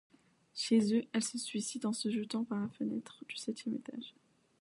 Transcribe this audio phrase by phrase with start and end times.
[0.55, 4.15] Chez eux, elle se suicide en se jetant par la fenêtre du septième étage.